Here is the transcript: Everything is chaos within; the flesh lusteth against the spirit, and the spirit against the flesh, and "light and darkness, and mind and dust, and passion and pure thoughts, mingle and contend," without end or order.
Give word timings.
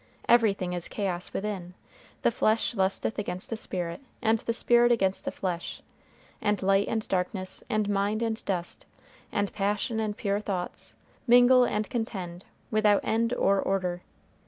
Everything 0.27 0.73
is 0.73 0.87
chaos 0.87 1.31
within; 1.31 1.75
the 2.23 2.31
flesh 2.31 2.73
lusteth 2.73 3.19
against 3.19 3.51
the 3.51 3.55
spirit, 3.55 4.01
and 4.19 4.39
the 4.39 4.51
spirit 4.51 4.91
against 4.91 5.25
the 5.25 5.31
flesh, 5.31 5.83
and 6.41 6.63
"light 6.63 6.87
and 6.87 7.07
darkness, 7.07 7.63
and 7.69 7.87
mind 7.87 8.23
and 8.23 8.43
dust, 8.45 8.87
and 9.31 9.53
passion 9.53 9.99
and 9.99 10.17
pure 10.17 10.39
thoughts, 10.39 10.95
mingle 11.27 11.65
and 11.65 11.87
contend," 11.91 12.43
without 12.71 13.01
end 13.05 13.31
or 13.35 13.61
order. 13.61 14.01